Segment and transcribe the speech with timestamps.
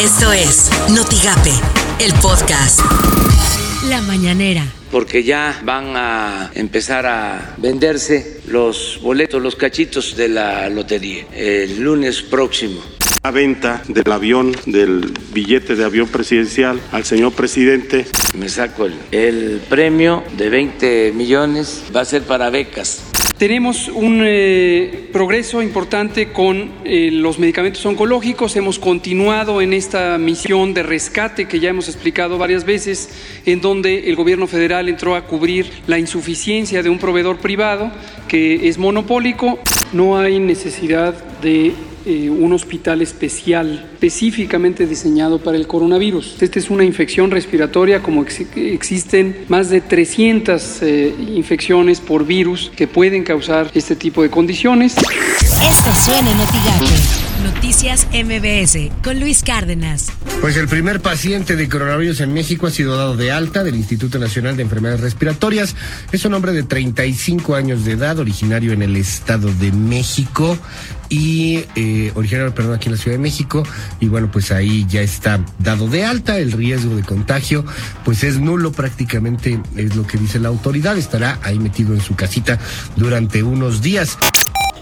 [0.00, 1.52] Esto es Notigape,
[1.98, 2.80] el podcast.
[3.90, 4.64] La mañanera.
[4.90, 11.80] Porque ya van a empezar a venderse los boletos, los cachitos de la lotería el
[11.80, 12.80] lunes próximo.
[13.22, 18.06] La venta del avión, del billete de avión presidencial al señor presidente.
[18.38, 23.04] Me saco el, el premio de 20 millones, va a ser para becas.
[23.36, 28.56] Tenemos un eh, progreso importante con eh, los medicamentos oncológicos.
[28.56, 33.10] Hemos continuado en esta misión de rescate que ya hemos explicado varias veces,
[33.44, 37.92] en donde el gobierno federal entró a cubrir la insuficiencia de un proveedor privado
[38.28, 39.58] que es monopólico.
[39.92, 46.40] No hay necesidad de eh, un hospital especial específicamente diseñado para el coronavirus.
[46.40, 52.72] Esta es una infección respiratoria como ex existen más de 300 eh, infecciones por virus
[52.74, 54.94] que pueden causar este tipo de condiciones.
[57.60, 60.06] Noticias MBS con Luis Cárdenas.
[60.40, 64.18] Pues el primer paciente de coronavirus en México ha sido dado de alta del Instituto
[64.18, 65.76] Nacional de Enfermedades Respiratorias.
[66.10, 70.56] Es un hombre de 35 años de edad, originario en el Estado de México
[71.10, 73.62] y eh, originario, perdón, aquí en la Ciudad de México.
[74.00, 76.38] Y bueno, pues ahí ya está dado de alta.
[76.38, 77.66] El riesgo de contagio,
[78.06, 80.96] pues es nulo prácticamente, es lo que dice la autoridad.
[80.96, 82.58] Estará ahí metido en su casita
[82.96, 84.16] durante unos días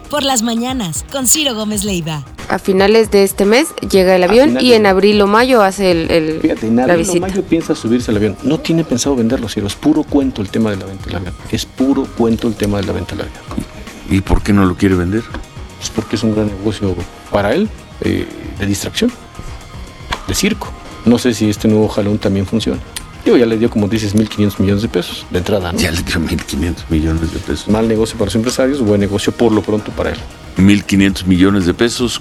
[0.08, 2.24] por las mañanas con Ciro Gómez Leiva.
[2.48, 6.10] A finales de este mes llega el avión y en abril o mayo hace el,
[6.10, 8.36] el Fíjate, en abril o mayo piensa subirse al avión.
[8.42, 9.66] No tiene pensado venderlo, Ciro.
[9.66, 11.34] Es puro cuento el tema de la venta del avión.
[11.50, 13.42] Es puro cuento el tema de la venta del avión.
[14.10, 15.22] ¿Y por qué no lo quiere vender?
[15.82, 16.94] Es porque es un gran negocio
[17.30, 17.68] para él,
[18.00, 18.26] eh,
[18.58, 19.12] de distracción,
[20.26, 20.72] de circo.
[21.04, 22.80] No sé si este nuevo jalón también funciona.
[23.26, 25.72] Yo ya le dio, como dices, 1.500 millones de pesos de entrada.
[25.76, 27.68] Ya le dio 1.500 millones de pesos.
[27.68, 30.18] Mal negocio para los empresarios, buen negocio por lo pronto para él.
[30.56, 32.20] 1.500 millones de pesos.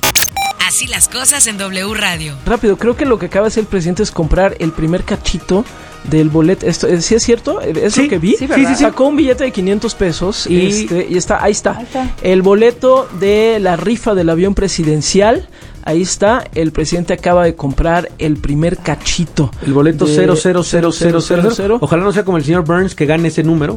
[0.65, 2.35] Así las cosas en W Radio.
[2.45, 5.63] Rápido, creo que lo que acaba de hacer el presidente es comprar el primer cachito
[6.03, 6.65] del boleto.
[6.65, 7.61] Esto, ¿Sí es cierto?
[7.61, 8.35] ¿Es lo que vi?
[8.35, 11.77] Sí, sí, Sacó un billete de 500 pesos y, este, y está, ahí está.
[11.77, 12.11] Ahí está.
[12.21, 15.47] El boleto de la rifa del avión presidencial
[15.87, 19.51] Ahí está, el presidente acaba de comprar el primer cachito.
[19.65, 21.77] El boleto 000000.
[21.79, 23.73] Ojalá no sea como el señor Burns que gane ese número.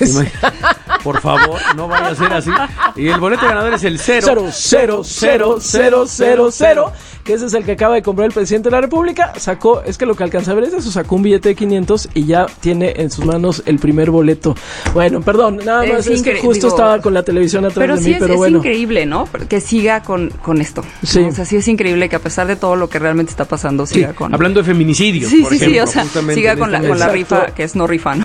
[1.02, 2.50] Por favor, no vaya a ser así.
[2.96, 6.84] Y el boleto ganador es el 000000,
[7.24, 9.32] que ese es el que acaba de comprar el presidente de la República.
[9.36, 12.08] Sacó, es que lo que alcanza a ver es eso, sacó un billete de 500
[12.14, 14.54] y ya tiene en sus manos el primer boleto.
[14.92, 18.08] Bueno, perdón, nada más, es, que justo estaba con la televisión atrás pero de sí
[18.08, 18.58] mí, es, pero es bueno.
[18.58, 19.28] increíble, ¿no?
[19.48, 20.82] Que siga con, con esto.
[21.04, 21.20] Sí.
[21.20, 23.86] O sea, sí es increíble que a pesar de todo lo que realmente está pasando,
[23.86, 24.34] siga Sí, con...
[24.34, 27.08] Hablando de feminicidios, Sí, por sí, sí, o sea, siga con la, este con la
[27.08, 28.24] rifa, que es no rifa, ¿no?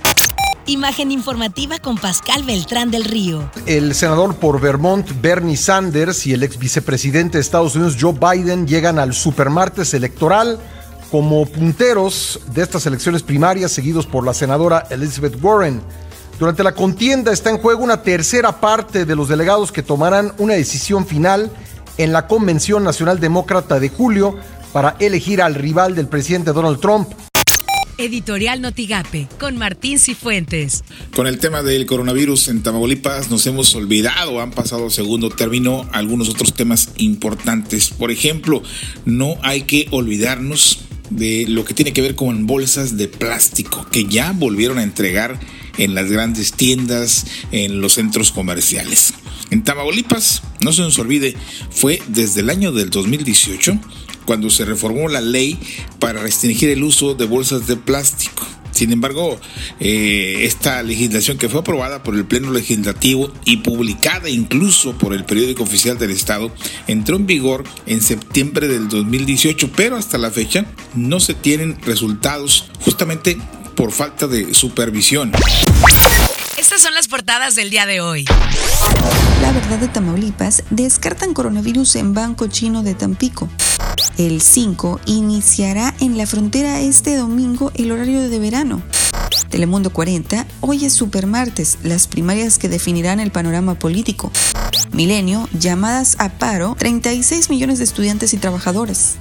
[0.68, 3.52] Imagen informativa con Pascal Beltrán del Río.
[3.68, 8.66] El senador por Vermont, Bernie Sanders, y el ex vicepresidente de Estados Unidos, Joe Biden,
[8.66, 10.60] llegan al supermartes electoral
[11.12, 15.82] como punteros de estas elecciones primarias, seguidos por la senadora Elizabeth Warren.
[16.40, 20.56] Durante la contienda está en juego una tercera parte de los delegados que tomarán una
[20.56, 21.52] decisión final
[22.00, 24.36] en la Convención Nacional Demócrata de julio
[24.74, 27.08] para elegir al rival del presidente Donald Trump.
[27.98, 30.84] Editorial Notigape con Martín Cifuentes.
[31.16, 36.30] Con el tema del coronavirus en Tamaulipas nos hemos olvidado, han pasado segundo término algunos
[36.30, 37.90] otros temas importantes.
[37.90, 38.62] Por ejemplo,
[39.06, 40.80] no hay que olvidarnos
[41.10, 45.40] de lo que tiene que ver con bolsas de plástico que ya volvieron a entregar
[45.78, 49.14] en las grandes tiendas, en los centros comerciales.
[49.52, 51.36] En Tamaulipas, no se nos olvide,
[51.70, 53.80] fue desde el año del 2018
[54.26, 55.58] cuando se reformó la ley
[56.00, 58.46] para restringir el uso de bolsas de plástico.
[58.76, 59.40] Sin embargo,
[59.80, 65.24] eh, esta legislación que fue aprobada por el Pleno Legislativo y publicada incluso por el
[65.24, 66.54] periódico oficial del Estado
[66.86, 72.66] entró en vigor en septiembre del 2018, pero hasta la fecha no se tienen resultados
[72.82, 73.38] justamente
[73.78, 75.32] por falta de supervisión.
[76.58, 78.26] Estas son las portadas del día de hoy.
[79.42, 83.50] La verdad de Tamaulipas descartan coronavirus en Banco Chino de Tampico.
[84.18, 88.82] El 5 iniciará en la frontera este domingo el horario de verano.
[89.50, 94.32] Telemundo 40, hoy es Supermartes, las primarias que definirán el panorama político.
[94.94, 99.16] Milenio, llamadas a paro, 36 millones de estudiantes y trabajadores.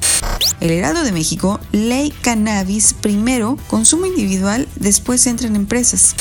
[0.60, 6.14] El Heraldo de México, ley cannabis primero, consumo individual, después entra en empresas.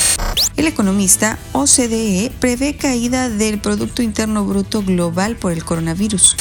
[0.56, 6.36] El economista OCDE prevé caída del Producto Interno Bruto global por el coronavirus.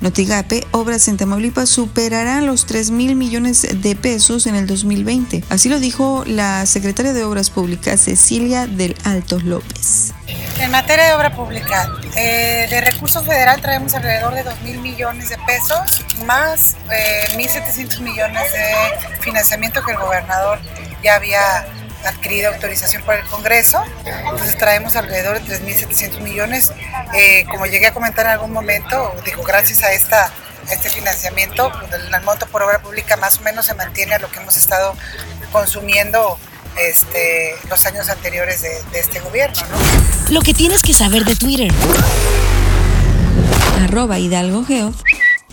[0.00, 5.44] Notigape, Obras en Tamaulipas superará los 3 mil millones de pesos en el 2020.
[5.48, 10.12] Así lo dijo la secretaria de Obras Públicas, Cecilia del Alto López.
[10.58, 15.28] En materia de obra pública, eh, de recursos federal traemos alrededor de 2 mil millones
[15.28, 20.58] de pesos, más eh, 1.700 millones de financiamiento que el gobernador
[21.02, 21.66] ya había
[22.04, 23.82] adquirido autorización por el Congreso.
[24.04, 26.72] Entonces traemos alrededor de 3.700 millones.
[27.14, 30.32] Eh, como llegué a comentar en algún momento, digo, gracias a esta
[30.70, 34.30] este financiamiento, pues, el monto por obra pública más o menos se mantiene a lo
[34.30, 34.94] que hemos estado
[35.50, 36.38] consumiendo
[36.78, 39.56] este, los años anteriores de, de este gobierno.
[39.70, 40.34] ¿no?
[40.34, 41.72] Lo que tienes que saber de Twitter.
[43.82, 44.92] Arroba Hidalgo Geo.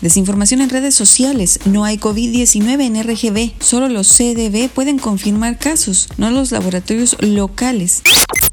[0.00, 1.60] Desinformación en redes sociales.
[1.64, 3.62] No hay COVID-19 en RGB.
[3.62, 8.02] Solo los CDB pueden confirmar casos, no los laboratorios locales.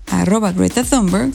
[0.07, 1.33] Arroba Greta Thunberg.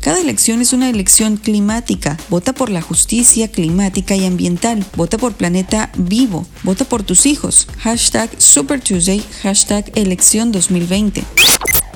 [0.00, 2.18] Cada elección es una elección climática.
[2.28, 4.84] Vota por la justicia climática y ambiental.
[4.96, 6.46] Vota por planeta vivo.
[6.62, 7.68] Vota por tus hijos.
[7.78, 9.24] Hashtag Super Tuesday.
[9.42, 11.24] Hashtag elección 2020.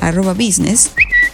[0.01, 0.91] Arroba business.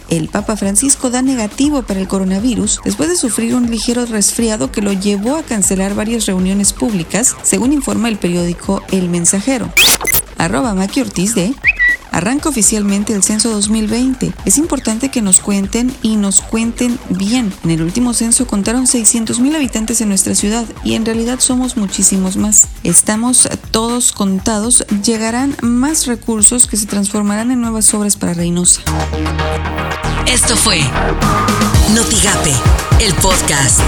[0.09, 4.83] El Papa Francisco da negativo para el coronavirus después de sufrir un ligero resfriado que
[4.83, 9.73] lo llevó a cancelar varias reuniones públicas, según informa el periódico El Mensajero.
[10.37, 11.55] Arroba Ortiz de
[12.15, 14.33] Arranca oficialmente el censo 2020.
[14.45, 17.53] Es importante que nos cuenten y nos cuenten bien.
[17.65, 21.77] En el último censo contaron 600 mil habitantes en nuestra ciudad y en realidad somos
[21.77, 22.69] muchísimos más.
[22.85, 24.87] Estamos todos contados.
[25.03, 28.83] Llegarán más recursos que se transformarán en nuevas obras para Reynosa.
[30.33, 30.83] Esto fue
[31.97, 32.53] Notigape,
[33.01, 33.81] el podcast.